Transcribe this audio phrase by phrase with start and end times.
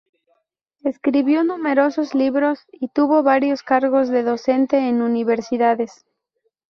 [0.83, 6.07] Escribió numerosos libros, y tuvo varios cargos de docente en Universidades.